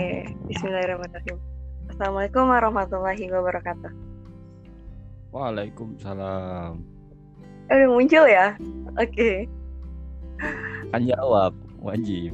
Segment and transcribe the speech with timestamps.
[0.00, 1.36] Oke, Bismillahirrahmanirrahim.
[1.92, 3.92] Assalamualaikum warahmatullahi wabarakatuh.
[5.28, 6.80] Waalaikumsalam.
[7.68, 8.56] Eh, udah muncul ya?
[8.96, 9.44] Oke.
[10.88, 11.52] Kan jawab,
[11.84, 12.32] wajib.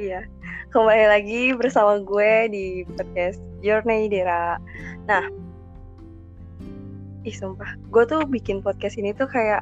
[0.00, 0.24] Iya.
[0.72, 2.64] Kembali lagi bersama gue di
[2.96, 4.56] podcast Journey Dera.
[5.04, 5.28] Nah,
[7.28, 9.60] ih sumpah, gue tuh bikin podcast ini tuh kayak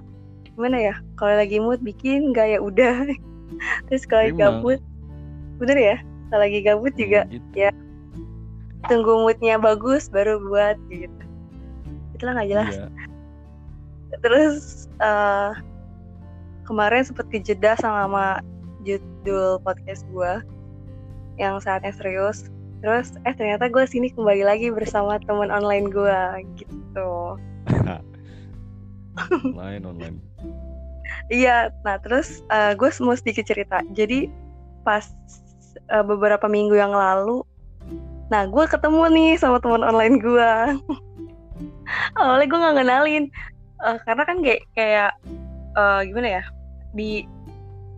[0.54, 0.95] gimana ya?
[1.18, 3.02] Kalau lagi mood bikin, gak ya udah.
[3.90, 4.78] Terus kalau gabut,
[5.58, 5.98] bener ya?
[6.30, 7.44] Kalau lagi gabut juga Gitu.
[7.54, 7.70] ya.
[8.86, 11.22] tunggu moodnya bagus baru buat gitu.
[12.14, 12.74] Itulah nggak jelas.
[12.78, 12.86] Iya.
[14.22, 14.54] Terus
[15.02, 15.50] eh,
[16.62, 18.38] kemarin sempet kejeda sama
[18.86, 20.38] judul podcast gue
[21.36, 22.46] yang saatnya serius.
[22.78, 26.20] Terus eh ternyata gue sini kembali lagi bersama teman online gue
[26.62, 27.10] gitu.
[29.50, 30.16] Online online.
[31.32, 32.44] Iya, nah terus
[32.78, 33.82] gue mau sedikit cerita.
[33.96, 34.30] Jadi
[34.86, 35.11] pas
[35.91, 37.42] eh, beberapa minggu yang lalu,
[38.33, 40.53] nah gue ketemu nih sama teman online gue.
[42.19, 43.25] Awalnya gue nggak kenalin,
[43.77, 45.12] Eh, karena kan kayak kayak
[45.77, 46.45] eh, gimana ya
[46.97, 47.29] di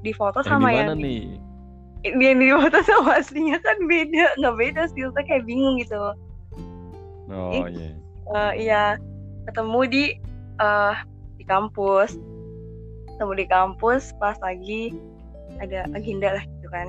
[0.02, 1.22] di foto Yang sama di yang nih?
[2.02, 5.98] yang di foto sama aslinya kan beda, nggak beda sih, kita kayak bingung gitu.
[7.30, 7.94] Oh iya.
[8.28, 8.84] Eh, iya
[9.46, 10.04] ketemu di
[10.58, 10.96] eh
[11.38, 12.18] di kampus
[13.14, 14.92] ketemu di kampus pas lagi
[15.62, 16.88] ada agenda lah gitu kan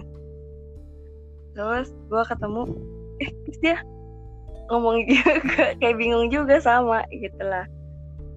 [1.60, 2.72] terus gua ketemu
[3.20, 3.78] eh terus dia
[4.72, 5.44] ngomong juga
[5.84, 7.68] kayak bingung juga sama gitu lah.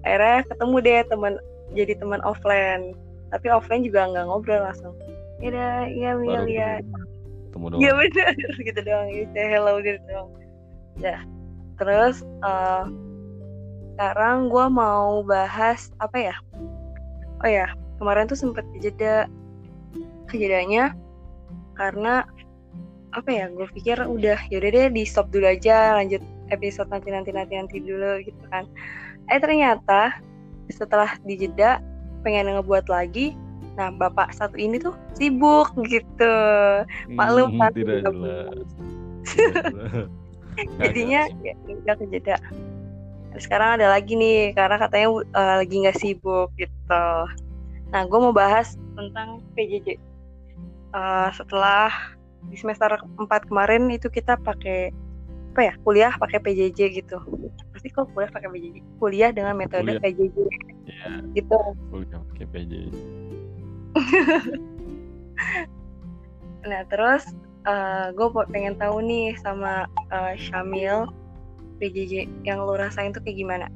[0.03, 1.33] Akhirnya ketemu deh teman
[1.71, 2.91] jadi teman offline.
[3.31, 4.91] Tapi offline juga nggak ngobrol langsung.
[5.39, 6.83] Ya iya Baru ya.
[7.47, 7.79] Ketemu doang.
[7.79, 8.35] Iya bener
[8.67, 9.07] gitu doang.
[9.07, 10.29] Gitu say hello gitu doang.
[10.99, 11.17] Ya
[11.79, 12.83] terus eh,
[13.95, 16.35] sekarang gue mau bahas apa ya?
[17.39, 19.31] Oh ya kemarin tuh sempet jeda
[20.27, 20.91] kejedanya
[21.77, 22.25] karena
[23.13, 23.45] apa ya?
[23.53, 27.77] Gue pikir udah yaudah deh di stop dulu aja lanjut episode nanti nanti nanti nanti
[27.79, 28.67] dulu gitu kan.
[29.31, 30.17] Eh ternyata
[30.69, 31.79] setelah dijeda
[32.25, 33.37] pengen ngebuat lagi.
[33.77, 36.35] Nah bapak satu ini tuh sibuk gitu.
[37.09, 38.67] maklum, Hmm, kan, tidak jelas.
[40.53, 41.57] Nggak jadinya jelas.
[41.65, 42.37] ya udah kejeda
[43.41, 47.05] sekarang ada lagi nih karena katanya uh, lagi nggak sibuk gitu
[47.89, 49.97] nah gue mau bahas tentang PJJ
[50.93, 51.89] Uh, setelah
[52.49, 54.91] di semester 4 kemarin itu kita pakai
[55.53, 57.17] apa ya kuliah pakai PJJ gitu.
[57.69, 60.01] Pasti kok kuliah pakai PJJ kuliah dengan metode Kuliah.
[60.01, 60.37] PJJ
[60.83, 61.57] Iya, gitu.
[61.93, 62.73] Kuliah pakai PJ.
[66.69, 67.27] nah terus
[68.15, 71.07] gue pengen tahu nih sama uh, Syamil
[71.79, 73.67] PJJ yang lo rasain tuh kayak gimana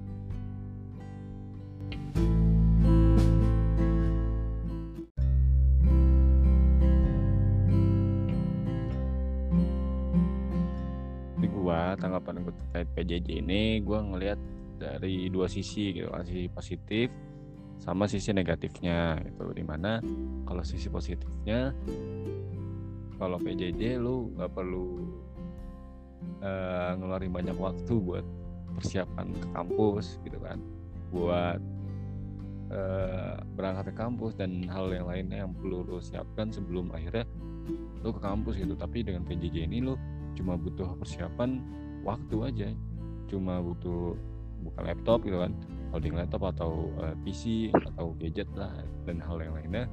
[11.98, 14.40] tanggapan gua terkait PJJ ini gua ngelihat
[14.78, 16.24] dari dua sisi gitu kan.
[16.24, 17.10] Sisi positif
[17.82, 19.50] sama sisi negatifnya gitu.
[19.54, 20.02] Di mana
[20.46, 21.74] kalau sisi positifnya
[23.18, 25.02] kalau PJJ lu nggak perlu
[26.42, 28.26] eh, ngeluarin banyak waktu buat
[28.78, 30.62] persiapan ke kampus gitu kan.
[31.10, 31.60] Buat
[32.70, 37.26] eh, berangkat ke kampus dan hal yang lainnya yang perlu lu siapkan sebelum akhirnya
[38.06, 38.78] lu ke kampus gitu.
[38.78, 39.98] Tapi dengan PJJ ini lu
[40.38, 41.58] cuma butuh persiapan
[42.08, 42.70] waktu aja.
[43.28, 44.16] Cuma butuh
[44.64, 45.54] buka laptop gitu kan
[45.92, 48.72] loading laptop atau eh, PC atau gadget lah
[49.04, 49.86] dan hal yang lainnya.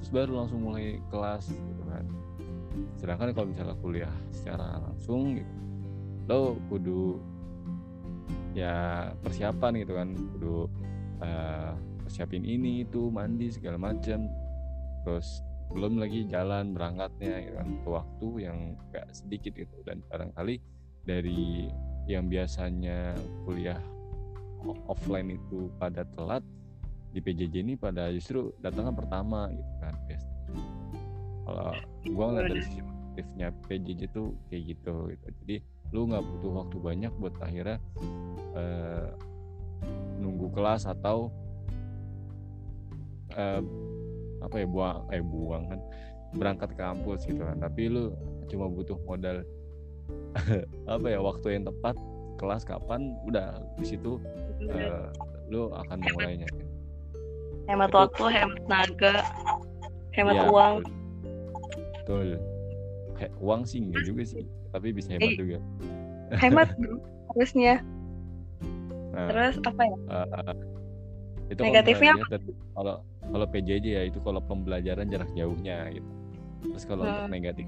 [0.00, 2.04] Terus baru langsung mulai kelas gitu kan.
[2.96, 5.52] Sedangkan kalau misalnya kuliah secara langsung gitu
[6.26, 7.22] lo kudu
[8.50, 10.66] ya persiapan gitu kan kudu
[11.22, 14.26] eh, persiapin ini itu mandi segala macam
[15.06, 18.58] terus belum lagi jalan berangkatnya gitu kan Butuh waktu yang
[18.94, 19.76] gak sedikit gitu.
[19.82, 20.58] Dan barangkali
[21.06, 21.70] dari
[22.10, 23.14] yang biasanya
[23.46, 23.78] kuliah
[24.90, 26.42] offline itu pada telat
[27.14, 30.34] di PJJ ini pada justru datangnya pertama gitu kan biasanya.
[31.46, 31.70] Kalau
[32.12, 35.26] gua ngeliat dari sisi positifnya PJJ tuh kayak gitu gitu.
[35.46, 35.56] Jadi
[35.94, 37.78] lu nggak butuh waktu banyak buat akhirnya
[38.58, 39.08] eh,
[40.18, 41.30] nunggu kelas atau
[43.32, 43.62] eh,
[44.42, 45.80] apa ya buang eh buang kan
[46.36, 47.56] berangkat ke kampus gitu kan.
[47.62, 48.12] Tapi lu
[48.50, 49.46] cuma butuh modal
[50.92, 51.96] apa ya waktu yang tepat
[52.36, 54.20] kelas kapan udah di situ
[54.62, 55.08] eh,
[55.48, 56.48] lu akan memulainya.
[57.66, 59.14] Hemat Itu- waktu hemat tenaga
[60.12, 60.74] hemat Iya, uang.
[62.02, 62.28] Betul.
[63.16, 65.36] He- uang sih enggak juga sih tapi bisa hemat Eh.
[65.36, 65.58] juga.
[66.36, 66.68] hemat
[67.32, 67.80] harusnya.
[69.16, 69.96] Nah, terus apa ya?
[69.96, 70.54] eh,
[71.48, 72.12] itu Negatifnya
[72.74, 76.10] kalau kalau PJJ ya itu kalau pembelajaran jarak jauhnya gitu.
[76.66, 77.32] Terus kalau untuk Hmm.
[77.32, 77.66] negatif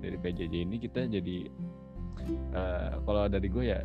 [0.00, 1.48] dari PJJ ini kita jadi
[2.56, 3.80] uh, kalau dari gue ya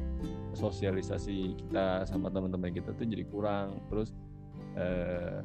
[0.56, 3.84] sosialisasi kita sama teman-teman kita tuh jadi kurang.
[3.92, 4.16] Terus
[4.80, 5.44] uh,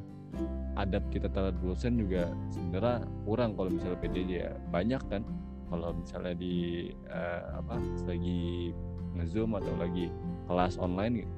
[0.79, 4.51] adab kita terhadap dosen juga sebenarnya kurang kalau misalnya PJJ ya.
[4.71, 5.21] Banyak kan
[5.67, 8.71] kalau misalnya di uh, apa lagi
[9.15, 10.07] ngezoom atau lagi
[10.47, 11.35] kelas online gitu,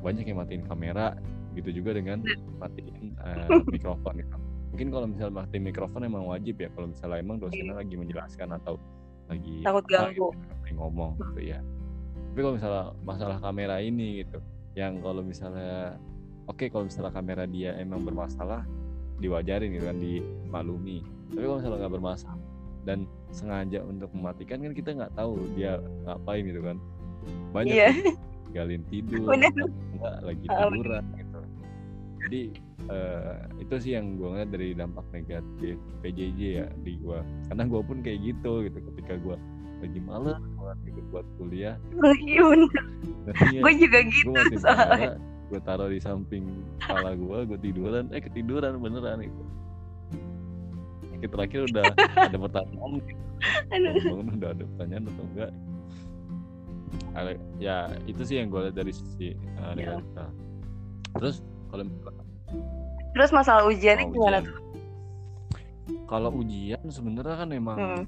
[0.00, 1.16] banyak yang matiin kamera
[1.52, 2.24] gitu juga dengan
[2.60, 4.43] matiin uh, mikrofon gitu.
[4.74, 8.74] Mungkin kalau misalnya matiin mikrofon emang wajib ya kalau misalnya emang dosennya lagi menjelaskan atau
[9.30, 10.34] lagi takut ganggu.
[10.34, 11.62] gitu, ngomong gitu ya.
[12.34, 14.42] Tapi kalau misalnya masalah kamera ini gitu
[14.74, 15.94] yang kalau misalnya
[16.50, 18.66] oke okay, kalau misalnya kamera dia emang bermasalah
[19.22, 21.06] diwajarin gitu kan dimaklumi.
[21.30, 22.42] Tapi kalau misalnya nggak bermasalah
[22.82, 22.98] dan
[23.30, 26.76] sengaja untuk mematikan kan kita nggak tahu dia ngapain gitu kan.
[27.54, 27.94] Banyak yeah.
[28.50, 29.22] galin tidur
[29.94, 31.23] enggak lagi tiduran gitu
[32.34, 32.50] jadi
[32.90, 37.80] uh, itu sih yang gue ngeliat dari dampak negatif PJJ ya di gue karena gue
[37.86, 38.78] pun kayak gitu gitu.
[38.90, 39.36] Ketika gue
[39.78, 41.78] lagi malas banget gitu buat kuliah.
[42.26, 42.84] Iya bener.
[43.54, 45.14] Ya, gue juga gitu gue soalnya.
[45.44, 46.42] gue taruh di samping
[46.82, 48.10] kepala gue gue tiduran.
[48.10, 49.42] Eh ketiduran beneran itu
[51.24, 51.84] terakhir udah
[52.28, 53.00] ada pertanyaan.
[53.70, 55.50] Bangun udah ada pertanyaan atau enggak?
[57.62, 60.02] Ya itu sih yang gue lihat dari sisi uh, ya.
[61.14, 61.46] terus
[61.82, 62.22] kalau
[63.14, 64.64] terus masalah ujian gimana tuh
[66.08, 68.04] kalau ujian sebenarnya kan emang hmm.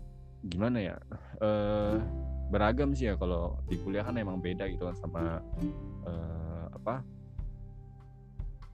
[0.48, 0.96] gimana ya?
[1.40, 2.00] Uh,
[2.48, 5.42] beragam sih ya kalau di kuliah kan emang beda gitu kan sama
[6.06, 7.04] uh, apa?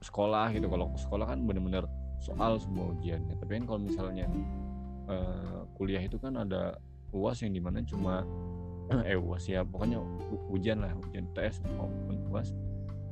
[0.03, 0.67] Sekolah gitu.
[0.67, 1.87] Kalau sekolah kan bener-bener
[2.23, 3.35] soal semua ujiannya.
[3.39, 4.27] Tapi kan kalau misalnya
[5.07, 6.79] uh, kuliah itu kan ada
[7.11, 8.23] uas yang di mana cuma
[9.09, 9.99] eh uas ya pokoknya
[10.51, 10.91] ujian lah.
[11.09, 12.51] Ujian tes maupun uas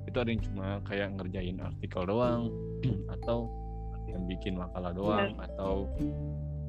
[0.08, 2.50] itu ada yang cuma kayak ngerjain artikel doang
[3.20, 3.50] atau
[4.10, 5.48] yang bikin makalah doang Benar.
[5.52, 5.74] atau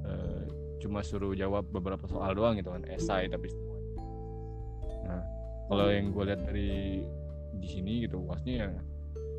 [0.07, 0.43] uh,
[0.79, 3.79] cuma suruh jawab beberapa soal doang gitu kan esai tapi semua.
[5.07, 5.23] Nah
[5.71, 7.03] kalau yang gue lihat dari
[7.59, 8.67] di sini gitu uasnya ya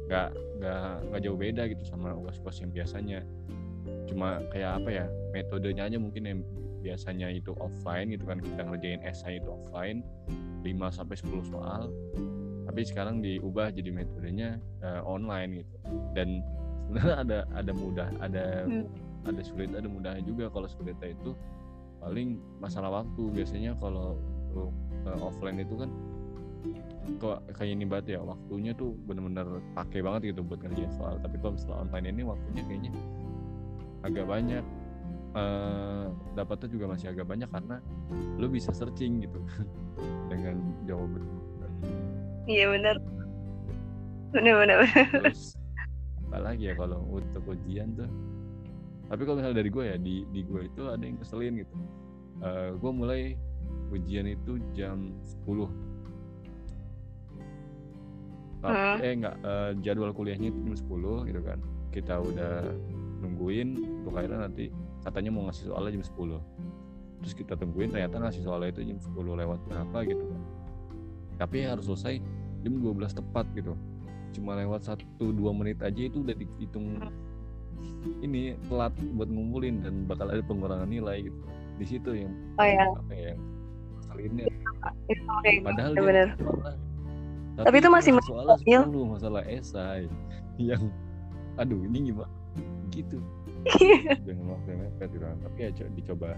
[0.07, 0.29] nggak
[0.59, 3.19] nggak nggak jauh beda gitu sama uas-uas yang biasanya.
[4.07, 5.05] Cuma kayak apa ya
[5.35, 6.39] metodenya aja mungkin yang
[6.83, 10.03] biasanya itu offline gitu kan kita ngerjain esai itu offline
[10.67, 11.87] 5 sampai 10 soal
[12.63, 15.75] tapi sekarang diubah jadi metodenya uh, online gitu.
[16.15, 16.39] Dan
[16.87, 18.85] sebenarnya ada ada mudah ada hmm.
[19.27, 21.35] ada sulit ada mudahnya juga kalau sulitnya itu.
[21.99, 23.23] Paling masalah waktu.
[23.31, 24.19] Biasanya kalau
[24.51, 24.71] untuk
[25.07, 25.89] uh, offline itu kan
[27.19, 31.19] kok kayak ini banget ya waktunya tuh bener-bener pakai banget gitu buat ngerjain soal.
[31.19, 32.91] Tapi kalau misalnya online ini waktunya kayaknya
[34.03, 34.65] agak banyak.
[35.33, 37.81] Uh, dapatnya juga masih agak banyak karena
[38.37, 39.41] lo bisa searching gitu
[40.29, 41.25] dengan jawaban
[42.49, 42.95] iya benar.
[44.33, 44.77] Benar benar
[45.13, 45.53] terus
[46.33, 48.09] apa lagi ya kalau untuk ujian tuh?
[49.05, 51.75] Tapi kalau misalnya dari gue ya di di gue itu ada yang keselin gitu.
[52.41, 53.21] Uh, eh, gue mulai
[53.93, 55.13] ujian itu jam
[55.45, 55.69] 10
[58.65, 58.97] hmm.
[59.05, 61.61] eh enggak uh, jadwal kuliahnya itu jam 10 gitu kan.
[61.93, 62.73] Kita udah
[63.21, 64.73] nungguin untuk akhirnya nanti
[65.05, 69.15] katanya mau ngasih soalnya jam 10 terus kita tungguin ternyata ngasih soalnya itu jam 10
[69.15, 70.41] lewat berapa gitu kan
[71.37, 72.21] tapi harus selesai
[72.63, 73.73] jam 12 tepat gitu.
[74.33, 76.97] Cuma lewat 1-2 menit aja itu udah dihitung
[78.23, 81.39] ini telat buat ngumpulin dan bakal ada pengurangan nilai gitu.
[81.77, 82.85] Di situ yang oh, ya.
[82.85, 83.33] apa ya
[84.03, 84.45] kesalinnya
[85.63, 86.25] padahal ya, dia
[87.53, 90.09] tapi, tapi itu masih soalnya sepuluh masalah esai
[90.69, 90.81] yang
[91.57, 92.29] aduh ini gimana?
[92.89, 93.17] Gitu.
[94.21, 96.29] Dengan waktu yang mepet gitu tapi ya dicoba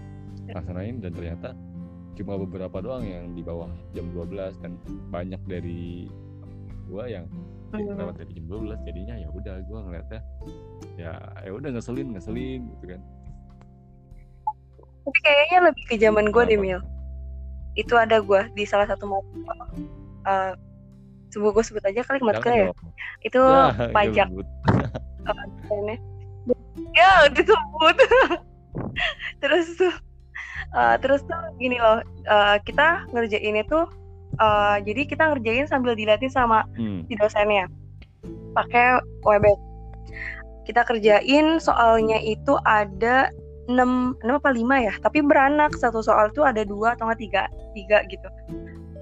[0.52, 1.48] laksanain dan ternyata
[2.16, 4.72] cuma beberapa doang yang di bawah jam 12 dan
[5.12, 6.08] banyak dari
[6.88, 7.28] gua yang
[7.76, 7.94] hmm.
[8.00, 10.20] lewat dari jam 12 jadinya ya udah gua ngeliatnya
[10.96, 11.12] ya
[11.44, 13.00] ya udah ngeselin ngeselin gitu kan.
[15.06, 16.80] Tapi kayaknya lebih ke zaman gue deh Mil.
[17.78, 19.54] Itu ada gue di salah satu mata
[20.26, 20.52] uh,
[21.30, 22.74] sebut gue sebut aja kali matkul ya.
[23.22, 24.28] itu ya, pajak.
[24.34, 25.94] oh,
[26.98, 27.96] ya disebut.
[29.42, 29.94] Terus tuh
[30.74, 33.80] uh, terus tuh gini loh uh, kita ngerjain itu
[34.40, 37.06] uh, jadi kita ngerjain sambil dilatih sama hmm.
[37.06, 37.70] si dosennya
[38.56, 39.60] pakai webex
[40.66, 43.30] kita kerjain soalnya itu ada
[43.66, 45.74] enam enam apa lima ya tapi beranak.
[45.78, 47.42] Satu soal tuh ada dua atau enggak tiga
[47.74, 48.28] tiga gitu.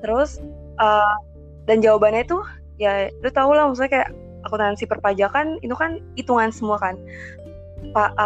[0.04, 0.40] Terus
[0.80, 1.16] uh,
[1.64, 2.38] dan jawabannya itu
[2.76, 4.10] ya lu tau lah maksudnya kayak
[4.44, 6.96] akuntansi perpajakan itu kan hitungan semua kan.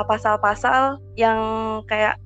[0.07, 1.39] Pasal-pasal yang
[1.91, 2.19] kayak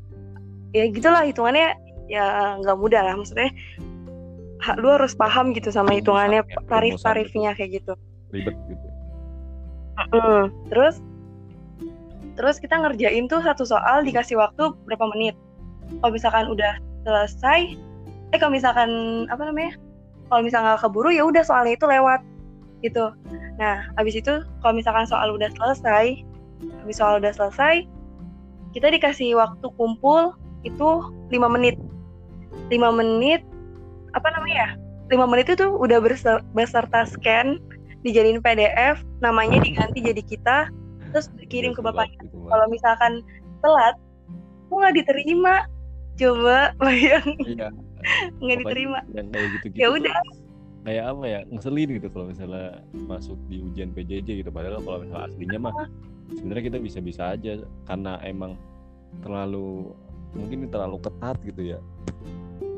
[0.73, 1.77] ya gitulah hitungannya
[2.09, 3.53] ya nggak mudah lah maksudnya
[4.79, 7.93] lu harus paham gitu sama hitungannya tarif-tarifnya kayak gitu.
[8.31, 8.87] ribet gitu.
[10.15, 11.03] Mm, terus
[12.39, 15.37] terus kita ngerjain tuh satu soal dikasih waktu berapa menit.
[16.01, 17.77] Kalau misalkan udah selesai
[18.33, 18.89] eh kalau misalkan
[19.29, 19.77] apa namanya
[20.33, 22.21] kalau misalkan nggak keburu ya udah soalnya itu lewat
[22.81, 23.13] gitu.
[23.61, 26.23] Nah habis itu kalau misalkan soal udah selesai
[26.87, 27.85] habis soal udah selesai
[28.73, 30.89] kita dikasih waktu kumpul itu
[31.31, 31.77] lima menit.
[32.71, 33.43] Lima menit
[34.13, 34.71] apa namanya ya?
[35.11, 35.99] Lima menit itu udah
[36.57, 37.61] beserta scan
[38.03, 40.57] dijadiin PDF namanya diganti jadi kita
[41.15, 42.19] terus dikirim ke bapaknya.
[42.33, 43.23] kalau misalkan
[43.63, 43.95] telat
[44.69, 45.55] kok nggak diterima.
[46.17, 47.29] Coba bayang.
[47.45, 47.69] Iya.
[48.43, 48.99] nggak diterima.
[49.15, 50.19] yang kayak gitu gitu ya udah.
[50.83, 54.51] kayak apa ya ngeselin gitu kalau misalnya masuk di ujian PJJ gitu.
[54.51, 55.75] Padahal kalau misalnya aslinya mah
[56.35, 58.59] sebenarnya kita bisa-bisa aja karena emang
[59.23, 59.95] terlalu
[60.33, 61.79] mungkin terlalu ketat gitu ya.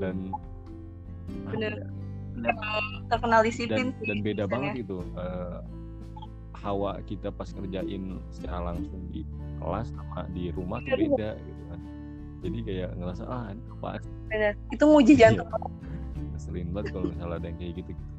[0.02, 0.34] Dan
[1.50, 1.74] bener.
[2.42, 2.52] ya,
[3.14, 5.62] terkenal disiplin dan, dan beda banget itu uh,
[6.58, 9.22] hawa kita pas ngerjain secara langsung di
[9.62, 11.80] kelas sama di rumah tuh beda gitu kan.
[12.44, 13.88] Jadi kayak ngerasa ah ini apa
[14.28, 14.50] beda.
[14.74, 15.20] Itu nguji iya.
[15.30, 15.48] jantung.
[16.34, 18.14] Ngeselin banget kalau misalnya ada yang kayak gitu gitu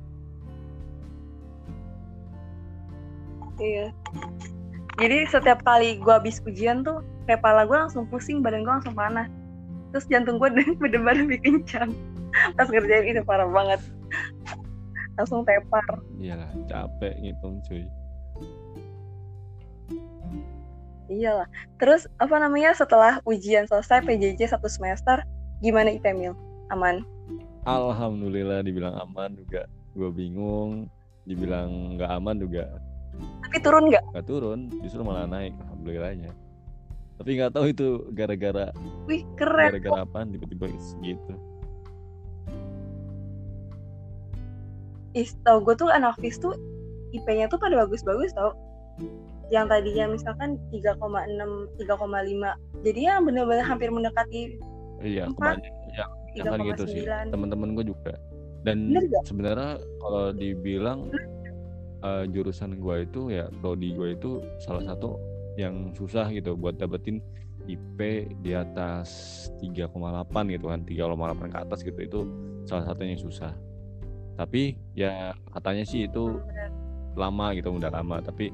[3.59, 3.87] iya.
[4.95, 9.27] Jadi setiap kali gue habis ujian tuh kepala gue langsung pusing badan gue langsung panas.
[9.91, 10.49] Terus jantung gue
[10.81, 11.91] bener-bener lebih kencang.
[12.53, 13.81] Pas ngerjain itu parah banget.
[15.17, 15.83] Langsung tepar.
[16.21, 17.83] Iyalah capek ngitung cuy.
[21.09, 21.47] Iyalah.
[21.79, 25.23] Terus apa namanya setelah ujian selesai PJJ satu semester
[25.63, 26.35] gimana IP Mil
[26.69, 27.01] aman?
[27.65, 29.65] Alhamdulillah dibilang aman juga.
[29.95, 30.91] Gue bingung
[31.23, 32.67] dibilang nggak aman juga.
[33.47, 34.03] Tapi turun nggak?
[34.11, 36.35] Nggak turun justru malah naik alhamdulillahnya
[37.15, 38.71] tapi nggak tahu itu gara-gara
[39.07, 41.35] wih keren gara-gara apa tiba-tiba segitu
[45.15, 46.51] Is, tau gue tuh anak FIS tuh
[47.15, 48.51] IP-nya tuh pada bagus-bagus tau.
[49.47, 54.59] Yang tadinya misalkan 3,6 3,5 jadi ya bener-bener hampir mendekati
[54.99, 55.63] iya kebanyakan
[56.35, 57.07] ya kan gitu sih.
[57.31, 58.19] teman-teman gue juga.
[58.67, 58.91] Dan
[59.23, 61.13] sebenarnya kalau dibilang
[62.03, 65.15] uh, jurusan gue itu ya prodi gue itu salah satu
[65.55, 67.23] yang susah gitu buat dapetin
[67.65, 69.09] IP di atas
[69.57, 69.89] 3,8
[70.53, 72.19] gitu kan 3,8 ke atas gitu itu
[72.69, 73.53] salah satunya yang susah.
[74.35, 76.37] Tapi ya katanya sih itu
[77.15, 78.21] lama gitu udah lama.
[78.21, 78.51] Tapi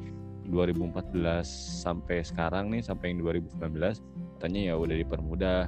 [0.47, 1.43] 2014
[1.83, 3.99] sampai sekarang nih sampai yang 2019
[4.37, 5.61] katanya ya udah dipermudah.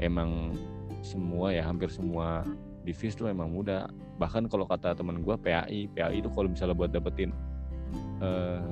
[0.00, 0.56] Emang
[1.00, 2.44] semua ya hampir semua
[2.84, 3.88] divis tuh emang mudah.
[4.20, 7.32] Bahkan kalau kata teman gue PAI PAI itu kalau misalnya buat dapetin
[8.20, 8.64] uh,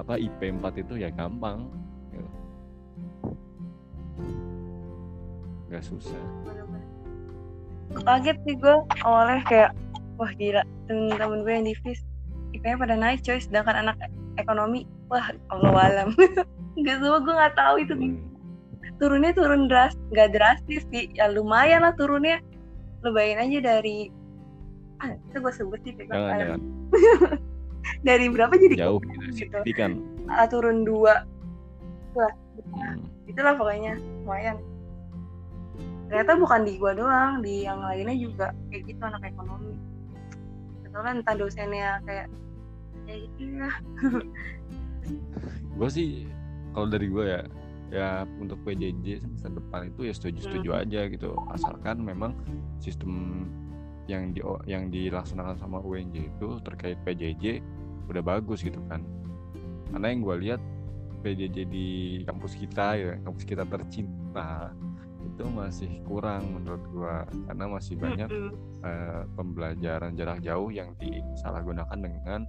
[0.00, 1.68] apa IP 4 itu ya gampang
[2.08, 2.30] gitu.
[5.68, 6.22] nggak susah.
[8.00, 9.70] Kaget sih gue awalnya kayak
[10.16, 12.00] wah gila temen-temen gue yang divis
[12.56, 13.96] IP-nya pada naik coy sedangkan anak
[14.40, 16.08] ekonomi wah Allah alam.
[16.80, 17.92] Nggak semua gue nggak tahu itu.
[17.98, 18.16] Hmm.
[19.02, 21.12] Turunnya turun dras nggak drastis sih.
[21.12, 22.40] Ya lumayan lah turunnya.
[23.04, 24.08] Lo bayangin aja dari
[25.00, 26.60] ah itu gue sebut sih jangan, jangan.
[28.08, 29.00] dari berapa jadi jauh
[29.34, 29.72] gitu, gitu.
[29.76, 30.00] kan.
[30.30, 31.24] Ah, turun dua.
[32.14, 32.32] Lah.
[32.60, 33.02] Hmm.
[33.26, 33.96] itulah pokoknya.
[34.24, 34.56] Lumayan.
[36.10, 39.74] Ternyata bukan di gua doang di yang lainnya juga kayak gitu anak ekonomi.
[40.82, 42.26] Betul kan entah dosennya kayak
[43.06, 43.70] kayak gitu ya
[45.80, 46.28] gue sih
[46.76, 47.40] kalau dari gue ya
[47.90, 48.08] ya
[48.38, 50.80] untuk PJJ semester depan itu ya setuju-setuju hmm.
[50.86, 51.34] aja gitu.
[51.50, 52.38] Asalkan memang
[52.78, 53.42] sistem
[54.10, 57.62] yang di yang dilaksanakan sama UNJ itu terkait PJJ
[58.10, 59.06] udah bagus gitu kan.
[59.94, 60.60] Karena yang gue lihat
[61.22, 61.88] PJJ di
[62.26, 64.72] kampus kita ya kampus kita tercinta
[65.20, 67.16] itu masih kurang menurut gue
[67.48, 68.30] karena masih banyak
[68.82, 72.40] uh, pembelajaran jarak jauh yang disalahgunakan dengan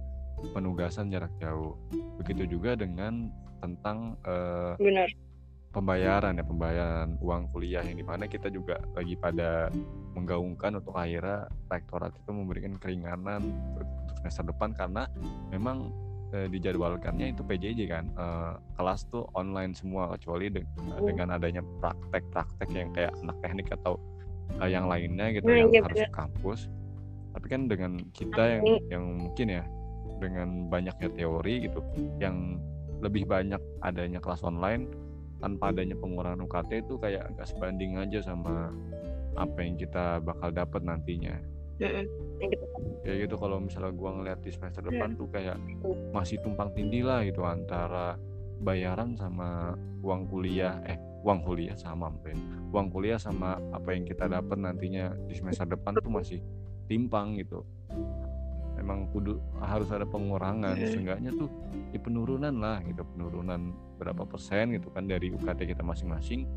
[0.50, 1.78] penugasan jarak jauh.
[2.18, 3.30] Begitu juga dengan
[3.62, 5.06] tentang uh, Benar
[5.72, 9.72] pembayaran ya pembayaran uang kuliah yang di mana kita juga lagi pada
[10.12, 13.40] menggaungkan untuk akhirnya rektorat itu memberikan keringanan
[13.72, 13.88] untuk
[14.20, 15.08] semester depan karena
[15.48, 15.88] memang
[16.36, 18.26] e, dijadwalkannya itu PJJ kan e,
[18.76, 20.60] kelas tuh online semua kecuali de
[20.92, 21.08] oh.
[21.08, 23.96] dengan adanya praktek-praktek yang kayak anak teknik atau
[24.60, 26.60] e, yang lainnya gitu yang iya, harus ke kampus.
[27.32, 28.62] Tapi kan dengan kita yang
[28.92, 29.64] yang mungkin ya
[30.20, 31.80] dengan banyaknya teori gitu
[32.20, 32.60] yang
[33.02, 34.86] lebih banyak adanya kelas online
[35.42, 38.70] tanpa adanya pengurangan UKT itu kayak nggak sebanding aja sama
[39.34, 41.34] apa yang kita bakal dapat nantinya.
[43.02, 45.58] Kayak gitu kalau misalnya gua ngeliat di semester depan tuh kayak
[46.14, 48.14] masih tumpang tindih lah gitu antara
[48.62, 49.74] bayaran sama
[50.06, 50.94] uang kuliah eh
[51.26, 52.38] uang kuliah sama apa ya?
[52.70, 56.38] uang kuliah sama apa yang kita dapat nantinya di semester depan tuh masih
[56.86, 57.66] timpang gitu
[58.82, 60.74] emang kudu harus ada pengurangan.
[60.74, 60.90] Yeah.
[60.90, 61.48] seenggaknya tuh
[61.94, 63.70] di penurunan lah gitu penurunan
[64.02, 66.50] berapa persen gitu kan dari UKT kita masing-masing.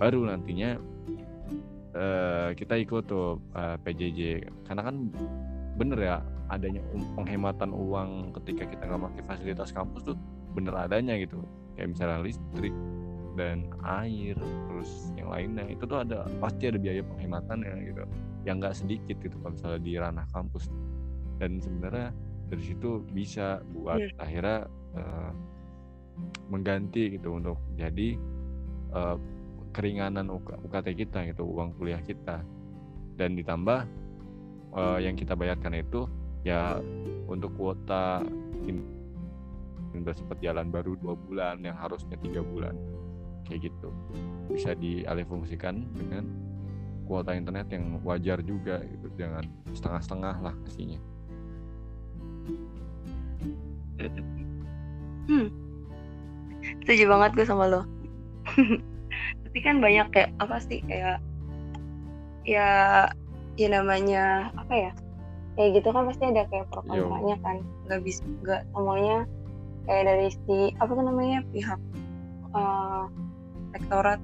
[0.00, 0.80] Baru nantinya
[1.92, 4.96] uh, kita ikut tuh uh, PJJ karena kan
[5.76, 6.16] bener ya
[6.50, 6.82] adanya
[7.14, 10.16] penghematan uang ketika kita nggak pakai fasilitas kampus tuh
[10.56, 11.44] bener adanya gitu.
[11.76, 12.74] Kayak misalnya listrik
[13.38, 15.64] dan air terus yang lainnya.
[15.70, 18.02] Itu tuh ada pasti ada biaya penghematan ya gitu.
[18.48, 20.72] Yang nggak sedikit gitu kalau misalnya di ranah kampus
[21.40, 22.12] dan sebenarnya
[22.52, 24.12] dari situ bisa buat yeah.
[24.20, 24.58] akhirnya
[24.92, 25.32] uh,
[26.52, 28.20] mengganti gitu untuk jadi
[28.92, 29.16] uh,
[29.72, 30.28] keringanan
[30.68, 32.44] UKT kita gitu uang kuliah kita.
[33.16, 33.88] Dan ditambah
[34.76, 36.04] uh, yang kita bayarkan itu
[36.44, 36.76] ya
[37.24, 38.20] untuk kuota
[39.90, 42.76] udah sempat jalan baru dua bulan yang harusnya tiga bulan.
[43.48, 43.88] Kayak gitu.
[44.50, 46.24] Bisa dialihfungsikan dengan
[47.10, 49.42] kuota internet yang wajar juga gitu jangan
[49.74, 51.02] setengah-setengah lah kasihnya
[55.28, 55.48] hmm.
[56.84, 57.82] setuju banget gue sama lo.
[59.44, 61.18] Tapi kan banyak kayak apa sih kayak
[62.48, 62.68] ya
[63.58, 64.92] ya namanya apa ya
[65.58, 67.56] kayak gitu kan pasti ada kayak pro kontranya kan.
[67.90, 69.18] Nggak bisa nggak semuanya
[69.84, 71.80] kayak dari si apa tuh namanya pihak
[72.54, 73.04] uh,
[73.74, 74.20] rektorat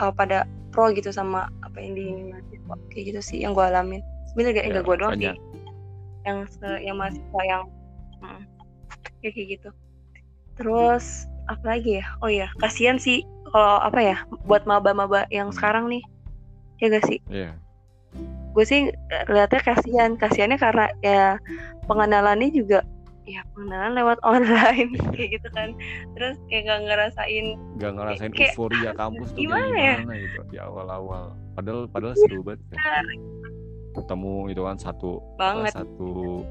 [0.00, 4.00] uh, pada pro gitu sama apa yang diingin mahasiswa kayak gitu sih yang gue alamin.
[4.32, 5.36] Sebenarnya gak ya, gue doang sih.
[6.22, 7.62] yang se yang mahasiswa yang
[8.22, 8.42] hmm,
[9.22, 9.70] kayak gitu.
[10.58, 12.06] Terus apa lagi ya?
[12.22, 15.56] Oh ya kasihan sih kalau apa ya buat maba-maba yang hmm.
[15.58, 16.02] sekarang nih.
[16.82, 17.20] Ya gak sih?
[17.30, 17.54] Yeah.
[18.52, 18.92] gue sih
[19.32, 20.14] lihatnya kasihan.
[20.20, 21.40] Kasihannya karena ya
[21.88, 22.84] pengenalannya juga
[23.22, 25.72] ya pengenalan lewat online kayak gitu kan.
[26.18, 27.46] Terus kayak gak ngerasain
[27.80, 30.22] gak ngerasain kayak, euforia kampus tuh gimana, gimana ya?
[30.26, 31.24] gitu di awal-awal.
[31.56, 32.76] Padahal padahal seru banget ya.
[33.92, 35.72] Ketemu itu kan satu banget.
[35.76, 36.42] satu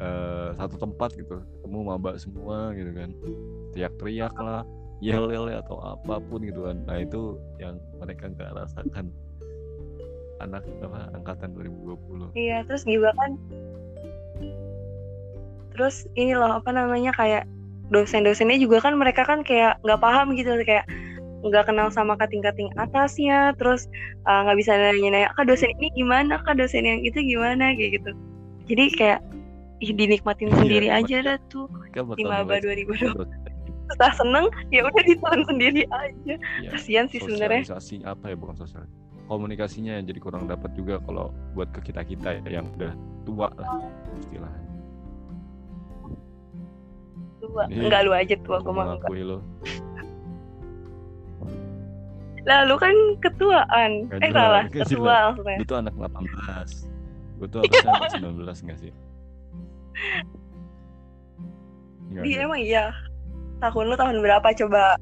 [0.00, 3.10] uh, satu tempat gitu ketemu maba semua gitu kan.
[3.72, 4.62] Teriak-teriak lah
[5.00, 6.76] yel yel atau apa pun gitu kan.
[6.84, 9.08] Nah itu yang mereka nggak rasakan.
[10.36, 13.40] Anak apa angkatan 2020 iya terus juga kan?
[15.72, 17.48] Terus ini loh apa namanya kayak
[17.88, 20.84] dosen-dosennya juga kan mereka kan kayak nggak paham gitu kayak
[21.44, 23.88] nggak kenal sama kating-kating atasnya terus
[24.24, 26.40] uh, nggak uh, bisa nanya-nanya kak dosen ini gimana?
[26.44, 27.76] Kak dosen yang itu gimana?
[27.76, 28.10] kayak gitu.
[28.66, 29.20] Jadi kayak
[29.84, 31.68] ih, dinikmatin iya, sendiri aja dah tuh
[32.16, 33.12] di maba 2020
[33.86, 36.34] setelah seneng ya udah ditelan sendiri aja.
[36.64, 37.62] Ya, kasihan sih sebenarnya.
[38.02, 38.82] apa ya bukan sosial
[39.26, 42.94] komunikasinya jadi kurang dapat juga kalau buat ke kita kita yang udah
[43.26, 43.82] tua lah
[44.22, 44.70] istilahnya.
[47.42, 47.62] Tua.
[47.68, 49.38] Ini enggak lu aja tua gue mah lo.
[52.46, 54.06] Lah lu kan ketuaan.
[54.06, 55.58] Gak eh salah ketua maksudnya.
[55.60, 56.88] Itu anak 18
[57.36, 58.92] gue tuh harusnya anak 19 enggak sih?
[62.16, 62.94] Iya emang iya.
[63.60, 64.96] Tahun lu tahun berapa coba?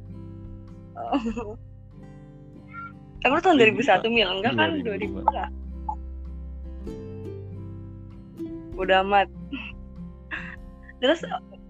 [3.24, 4.28] Emang tahun 2001 mil?
[4.40, 4.70] Enggak kan?
[4.82, 5.50] 2000 enggak
[8.78, 9.28] udah amat.
[10.98, 11.22] Terus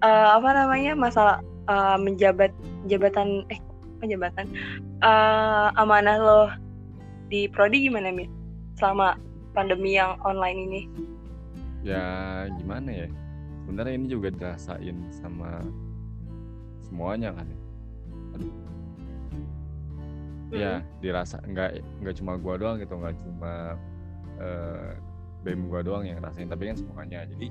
[0.05, 0.93] uh, apa namanya?
[0.97, 1.37] Masalah
[1.69, 2.53] uh, menjabat
[2.89, 3.61] jabatan eh
[3.95, 4.47] apa jabatan
[5.05, 6.43] uh, amanah lo
[7.29, 8.25] di prodi gimana mi?
[8.81, 9.21] Selama
[9.53, 10.83] pandemi yang online ini.
[11.85, 12.05] Ya
[12.59, 13.09] gimana ya?
[13.65, 15.61] Sebenarnya ini juga dirasain sama
[16.89, 17.59] semuanya kan ya?
[18.35, 18.51] Hmm.
[20.55, 23.75] ya dirasa nggak nggak cuma gua doang gitu nggak cuma
[24.39, 24.95] uh,
[25.43, 27.27] bem gua doang yang rasain tapi kan semuanya.
[27.29, 27.51] Jadi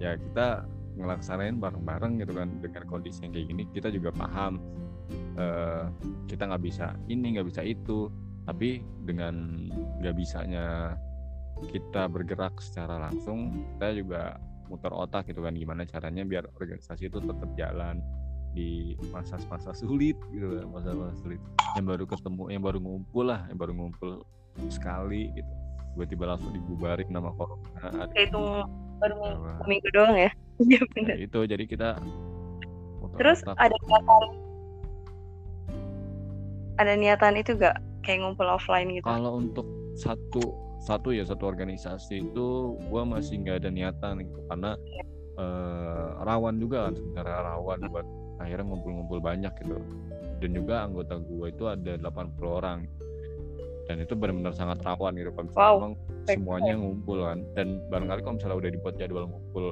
[0.00, 0.64] ya kita
[0.96, 4.58] ngelaksanain bareng-bareng gitu kan dengan kondisi yang kayak gini kita juga paham
[5.38, 5.88] uh,
[6.26, 8.10] kita nggak bisa ini nggak bisa itu.
[8.48, 9.68] Tapi dengan
[10.00, 10.96] nggak bisanya
[11.70, 14.22] kita bergerak secara langsung kita juga
[14.72, 18.00] muter otak gitu kan gimana caranya biar organisasi itu tetap jalan
[18.54, 21.38] di masa-masa sulit gitu kan masa-masa sulit.
[21.78, 24.24] Yang baru ketemu yang baru ngumpul lah yang baru ngumpul
[24.72, 25.52] sekali gitu.
[25.94, 28.08] Tiba-tiba langsung dibubarin nama corona.
[28.14, 28.66] Itu
[28.98, 29.14] baru
[29.66, 30.32] minggu doang ya?
[30.60, 30.84] Iya.
[30.84, 31.40] Nah, itu.
[31.48, 31.96] Jadi kita
[33.16, 34.22] Terus ada niatan
[36.80, 39.04] ada niatan itu gak kayak ngumpul offline gitu?
[39.04, 42.46] Kalau untuk satu satu ya satu organisasi itu
[42.80, 45.04] gue masih nggak ada niatan gitu karena ya.
[45.36, 48.06] uh, rawan juga kan sebenarnya rawan buat
[48.40, 49.76] akhirnya ngumpul-ngumpul banyak gitu
[50.40, 52.88] dan juga anggota gue itu ada 80 orang
[53.84, 55.76] dan itu benar-benar sangat rawan gitu kalau misalnya wow.
[55.76, 59.64] memang semuanya ngumpul kan dan barangkali kalau misalnya udah dibuat jadwal ngumpul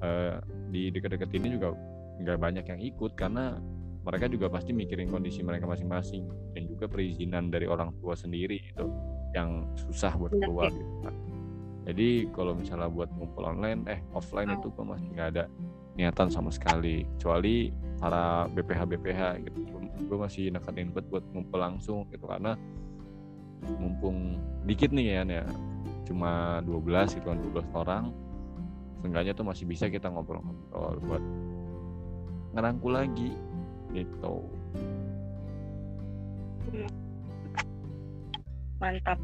[0.00, 0.34] uh,
[0.72, 1.76] di dekat-dekat ini juga
[2.24, 3.60] nggak banyak yang ikut karena
[4.08, 6.24] mereka juga pasti mikirin kondisi mereka masing-masing
[6.56, 8.88] dan juga perizinan dari orang tua sendiri itu
[9.36, 11.14] yang susah buat keluar gitu kan.
[11.84, 15.44] Jadi kalau misalnya buat ngumpul online, eh offline itu gue masih nggak ada
[16.00, 17.04] niatan sama sekali.
[17.16, 17.68] Kecuali
[18.00, 19.60] para BPH BPH gitu.
[20.08, 22.56] Gue masih nekenin buat buat ngumpul langsung gitu karena
[23.76, 25.44] mumpung dikit nih ya ya
[26.06, 28.04] cuma 12 gitu kan 12 orang
[29.02, 31.24] seenggaknya tuh masih bisa kita ngobrol-ngobrol buat
[32.54, 33.34] ngerangkul lagi
[33.92, 34.44] gitu.
[38.78, 39.18] Mantap.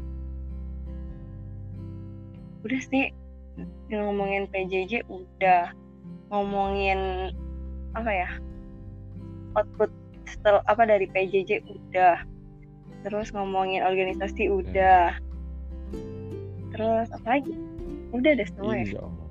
[2.65, 3.13] Udah sih
[3.93, 5.71] ngomongin PJJ udah.
[6.33, 7.31] Ngomongin
[7.95, 8.29] apa ya
[9.55, 9.87] output
[10.27, 12.19] setel apa dari PJJ udah.
[13.05, 15.15] Terus ngomongin organisasi udah.
[16.73, 17.53] Terus apa lagi?
[18.11, 18.83] Udah deh semua ya.
[18.83, 19.23] Insya Allah.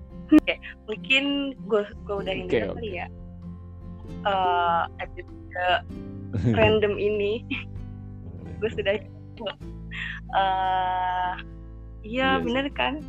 [0.88, 2.76] mungkin gue gue udahin Oke, dulu oke.
[2.80, 3.06] kali ya
[4.24, 5.84] Eh episode
[6.56, 7.44] random ini.
[8.60, 9.04] Gue sudah eh
[10.34, 11.34] iya
[12.04, 12.26] Iya.
[12.38, 12.42] sih.
[12.48, 13.00] bener kan?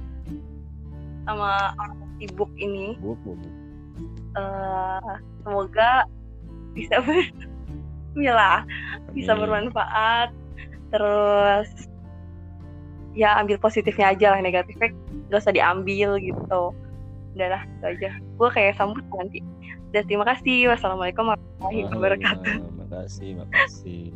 [1.26, 2.96] Sama orang sibuk ini.
[3.00, 3.54] Buk, buk, buk.
[4.36, 5.16] eh
[5.48, 6.04] semoga
[6.76, 7.24] bisa ber
[8.40, 8.64] lah
[9.16, 10.32] bisa bermanfaat.
[10.92, 11.68] Terus
[13.16, 14.92] ya ambil positifnya aja lah negatifnya.
[15.32, 16.76] Gak usah diambil gitu.
[17.36, 18.10] Udah lah itu aja.
[18.40, 19.40] Gue kayak sambut nanti
[19.96, 20.76] dan terima kasih.
[20.76, 22.56] Wassalamualaikum warahmatullahi wabarakatuh.
[22.84, 24.12] Makasih, makasih.